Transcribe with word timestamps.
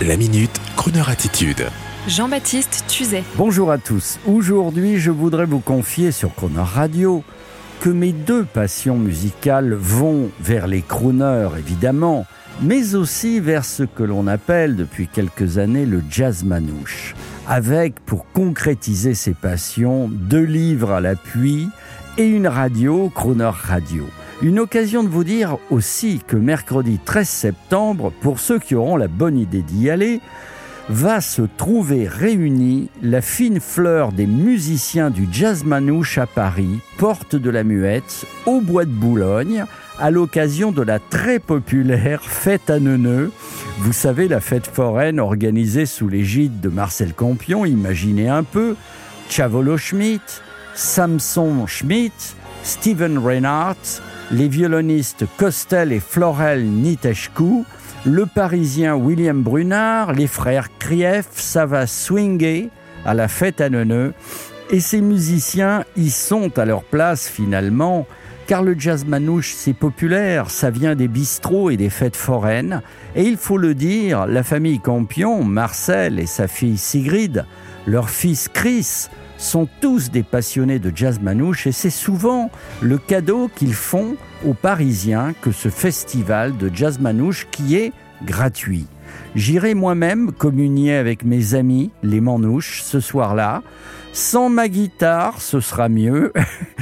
La 0.00 0.16
minute, 0.16 0.60
Kroneur 0.74 1.10
attitude. 1.10 1.66
Jean-Baptiste 2.08 2.84
Tuzet. 2.88 3.22
Bonjour 3.36 3.70
à 3.70 3.78
tous. 3.78 4.18
Aujourd'hui, 4.26 4.98
je 4.98 5.12
voudrais 5.12 5.44
vous 5.44 5.60
confier 5.60 6.10
sur 6.10 6.34
Croner 6.34 6.62
Radio 6.62 7.22
que 7.80 7.88
mes 7.88 8.12
deux 8.12 8.44
passions 8.44 8.96
musicales 8.96 9.74
vont 9.74 10.30
vers 10.40 10.66
les 10.66 10.82
crooners, 10.82 11.50
évidemment, 11.56 12.26
mais 12.62 12.96
aussi 12.96 13.38
vers 13.38 13.64
ce 13.64 13.84
que 13.84 14.02
l'on 14.02 14.26
appelle 14.26 14.74
depuis 14.74 15.06
quelques 15.06 15.58
années 15.58 15.86
le 15.86 16.02
jazz 16.10 16.42
manouche. 16.42 17.14
Avec, 17.46 18.00
pour 18.00 18.26
concrétiser 18.32 19.14
ces 19.14 19.34
passions, 19.34 20.08
deux 20.08 20.44
livres 20.44 20.90
à 20.90 21.00
l'appui 21.00 21.68
et 22.18 22.26
une 22.26 22.48
radio, 22.48 23.08
Croner 23.14 23.50
Radio. 23.52 24.06
Une 24.42 24.58
occasion 24.58 25.04
de 25.04 25.08
vous 25.08 25.22
dire 25.22 25.58
aussi 25.70 26.20
que 26.26 26.36
mercredi 26.36 26.98
13 26.98 27.28
septembre, 27.28 28.12
pour 28.22 28.40
ceux 28.40 28.58
qui 28.58 28.74
auront 28.74 28.96
la 28.96 29.06
bonne 29.06 29.38
idée 29.38 29.62
d'y 29.62 29.88
aller, 29.88 30.20
va 30.88 31.20
se 31.20 31.42
trouver 31.42 32.08
réunie 32.08 32.90
la 33.02 33.22
fine 33.22 33.60
fleur 33.60 34.10
des 34.10 34.26
musiciens 34.26 35.10
du 35.10 35.28
jazz 35.30 35.62
manouche 35.62 36.18
à 36.18 36.26
Paris, 36.26 36.80
porte 36.98 37.36
de 37.36 37.50
la 37.50 37.62
Muette, 37.62 38.26
au 38.44 38.60
bois 38.60 38.84
de 38.84 38.90
Boulogne, 38.90 39.64
à 40.00 40.10
l'occasion 40.10 40.72
de 40.72 40.82
la 40.82 40.98
très 40.98 41.38
populaire 41.38 42.24
fête 42.24 42.68
à 42.68 42.80
Neuneu. 42.80 43.30
Vous 43.78 43.92
savez, 43.92 44.26
la 44.26 44.40
fête 44.40 44.66
foraine 44.66 45.20
organisée 45.20 45.86
sous 45.86 46.08
l'égide 46.08 46.60
de 46.60 46.68
Marcel 46.68 47.14
Campion, 47.14 47.64
imaginez 47.64 48.28
un 48.28 48.42
peu, 48.42 48.74
Chavolo 49.28 49.76
Schmidt, 49.76 50.42
Samson 50.74 51.64
Schmidt, 51.68 52.34
Steven 52.64 53.18
Reinhardt, 53.18 54.02
les 54.30 54.48
violonistes 54.48 55.24
Costel 55.36 55.92
et 55.92 56.00
Florel 56.00 56.64
Niteshku, 56.64 57.64
le 58.04 58.26
parisien 58.26 58.94
William 58.94 59.42
Brunard, 59.42 60.12
les 60.12 60.26
frères 60.26 60.68
Krief, 60.78 61.26
ça 61.34 61.66
va 61.66 61.86
swinguer 61.86 62.70
à 63.04 63.14
la 63.14 63.28
fête 63.28 63.60
à 63.60 63.68
Neuneu. 63.68 64.14
Et 64.70 64.80
ces 64.80 65.00
musiciens 65.00 65.84
y 65.96 66.10
sont 66.10 66.58
à 66.58 66.64
leur 66.64 66.82
place 66.82 67.28
finalement, 67.28 68.06
car 68.46 68.62
le 68.62 68.74
jazz 68.78 69.04
manouche 69.04 69.52
c'est 69.54 69.74
populaire, 69.74 70.50
ça 70.50 70.70
vient 70.70 70.94
des 70.94 71.08
bistrots 71.08 71.70
et 71.70 71.76
des 71.76 71.90
fêtes 71.90 72.16
foraines. 72.16 72.82
Et 73.14 73.24
il 73.24 73.36
faut 73.36 73.58
le 73.58 73.74
dire, 73.74 74.26
la 74.26 74.42
famille 74.42 74.80
Campion, 74.80 75.44
Marcel 75.44 76.18
et 76.18 76.26
sa 76.26 76.48
fille 76.48 76.78
Sigrid, 76.78 77.44
leur 77.86 78.08
fils 78.08 78.48
Chris, 78.48 79.08
sont 79.42 79.68
tous 79.80 80.10
des 80.10 80.22
passionnés 80.22 80.78
de 80.78 80.92
jazz 80.94 81.20
manouche 81.20 81.66
et 81.66 81.72
c'est 81.72 81.90
souvent 81.90 82.50
le 82.80 82.98
cadeau 82.98 83.50
qu'ils 83.54 83.74
font 83.74 84.16
aux 84.46 84.54
Parisiens 84.54 85.34
que 85.40 85.52
ce 85.52 85.68
festival 85.68 86.56
de 86.56 86.70
jazz 86.72 86.98
manouche 86.98 87.46
qui 87.50 87.76
est 87.76 87.92
gratuit. 88.24 88.86
J'irai 89.34 89.74
moi-même 89.74 90.32
communier 90.32 90.94
avec 90.94 91.24
mes 91.24 91.54
amis, 91.54 91.90
les 92.02 92.20
manouches, 92.20 92.82
ce 92.82 93.00
soir-là. 93.00 93.62
Sans 94.14 94.50
ma 94.50 94.68
guitare, 94.68 95.40
ce 95.40 95.60
sera 95.60 95.88
mieux. 95.88 96.32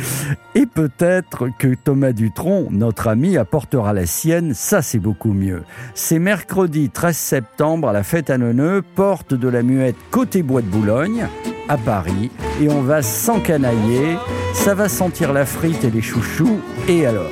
Et 0.57 0.67
peut-être 0.67 1.49
que 1.59 1.75
Thomas 1.75 2.13
Dutronc, 2.13 2.69
notre 2.71 3.07
ami, 3.07 3.37
apportera 3.37 3.93
la 3.93 4.05
sienne, 4.07 4.53
ça 4.53 4.83
c'est 4.83 4.99
beaucoup 4.99 5.33
mieux. 5.33 5.63
C'est 5.95 6.19
mercredi 6.19 6.91
13 6.91 7.17
septembre 7.17 7.89
à 7.89 7.93
la 7.93 8.03
fête 8.03 8.31
à 8.31 8.39
Neuneu, 8.39 8.83
porte 8.83 9.33
de 9.33 9.49
la 9.49 9.63
Muette 9.63 9.97
côté 10.11 10.43
Bois 10.43 10.63
de 10.63 10.67
Boulogne 10.67 11.29
à 11.71 11.77
Paris 11.79 12.31
et 12.61 12.69
on 12.69 12.83
va 12.83 13.01
s'encanailler. 13.01 14.19
Ça 14.53 14.75
va 14.75 14.89
sentir 14.89 15.33
la 15.33 15.47
frite 15.47 15.85
et 15.85 15.91
les 15.91 16.03
chouchous. 16.03 16.61
Et 16.89 17.07
alors, 17.07 17.31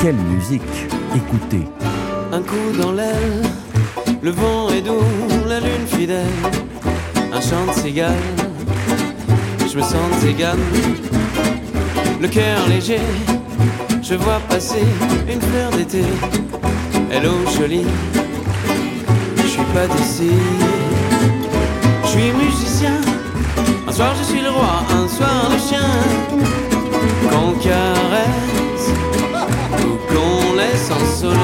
quelle 0.00 0.14
musique 0.14 0.62
Écoutez. 1.14 1.66
Un 2.32 2.42
coup 2.42 2.80
dans 2.80 2.92
l'aile, 2.92 3.42
le 4.22 4.30
vent 4.30 4.68
est 4.70 4.82
doux, 4.82 5.02
la 5.48 5.58
lune 5.58 5.86
fidèle, 5.86 6.26
un 7.32 7.40
chant 7.40 7.66
de 7.66 7.80
cigale, 7.80 8.12
je 9.60 9.76
me 9.76 9.82
sens 9.82 10.24
égal, 10.28 10.58
le 12.20 12.28
cœur 12.28 12.68
léger, 12.68 13.00
je 14.02 14.14
vois 14.16 14.40
passer 14.48 14.84
une 15.32 15.40
fleur 15.40 15.70
d'été, 15.70 16.02
hello 17.12 17.32
jolie, 17.56 17.86
je 19.36 19.46
suis 19.46 19.64
pas 19.72 19.86
d'ici, 19.86 20.30
je 22.02 22.08
suis 22.08 22.32
musicien 22.32 23.05
soir 23.96 24.14
je 24.14 24.24
suis 24.24 24.42
le 24.42 24.50
roi, 24.50 24.82
un 24.90 25.08
soir 25.08 25.48
le 25.50 25.58
chien 25.58 25.80
qu'on 27.30 27.52
caresse 27.52 28.90
ou 29.84 30.12
qu'on 30.12 30.54
laisse 30.54 30.90
en 30.90 31.04
solo. 31.18 31.36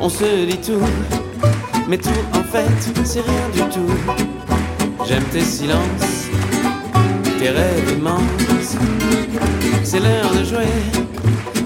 On 0.00 0.08
se 0.10 0.44
dit 0.44 0.58
tout 0.58 1.21
mais 1.88 1.98
tout 1.98 2.10
en 2.32 2.42
fait, 2.42 3.04
c'est 3.04 3.20
rien 3.20 3.48
du 3.52 3.60
tout. 3.74 3.92
J'aime 5.06 5.24
tes 5.24 5.40
silences, 5.40 6.28
tes 7.38 7.50
rêves 7.50 7.94
immenses. 7.98 8.76
C'est 9.82 10.00
l'heure 10.00 10.32
de 10.32 10.44
jouer. 10.44 10.72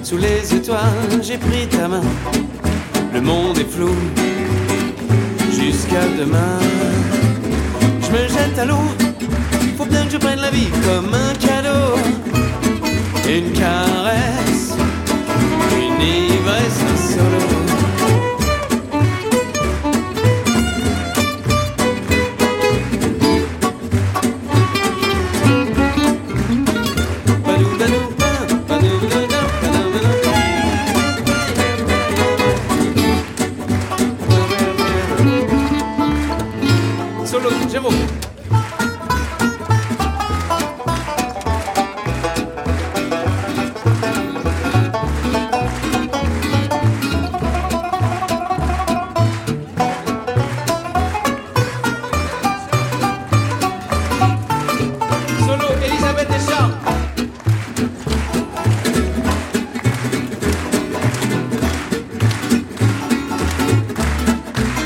Sous 0.03 0.17
les 0.17 0.55
étoiles, 0.55 1.23
j'ai 1.23 1.39
pris 1.39 1.67
ta 1.69 1.89
main. 1.89 2.03
Le 3.13 3.21
monde 3.21 3.59
est 3.59 3.71
flou. 3.71 3.95
Jusqu'à 5.51 6.07
demain, 6.19 6.59
je 8.03 8.11
me 8.11 8.29
jette 8.29 8.59
à 8.59 8.65
l'eau. 8.65 8.89
Faut 9.77 9.87
bien 9.87 10.05
que 10.07 10.13
je 10.13 10.19
prenne 10.19 10.41
la 10.41 10.51
vie 10.51 10.71
comme 10.85 11.13
un 11.13 11.35
cadeau. 11.35 12.26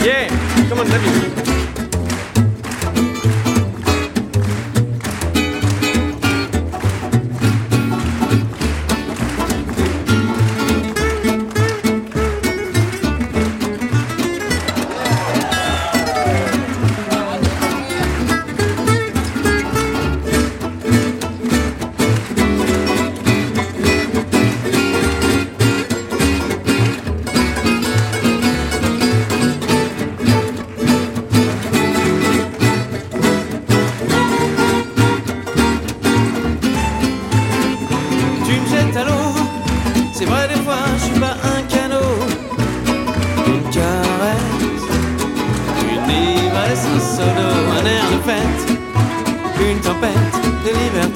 Yeah, 0.03 0.29
come 0.69 0.81
on, 0.81 0.89
let 0.89 1.35
me. 1.37 1.40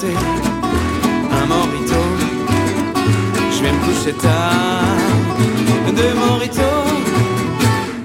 Un 0.03 1.47
morito. 1.47 2.01
Je 3.53 3.63
vais 3.63 3.73
me 3.73 3.81
coucher 3.85 4.13
tard, 4.15 4.85
morito, 6.17 6.63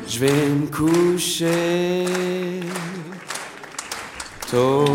je 0.08 0.20
vais 0.20 0.50
me 0.50 0.68
coucher 0.68 2.06
tôt. 4.52 4.86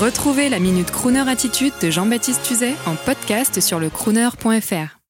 Retrouvez 0.00 0.48
la 0.48 0.58
Minute 0.58 0.90
Crooner 0.90 1.28
Attitude 1.28 1.72
de 1.80 1.90
Jean-Baptiste 1.90 2.42
Tuzet 2.42 2.74
en 2.86 2.96
podcast 2.96 3.60
sur 3.60 3.78
le 3.78 3.88
crooner.fr. 3.88 5.01